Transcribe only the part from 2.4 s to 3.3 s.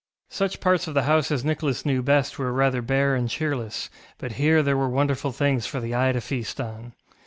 rather bare and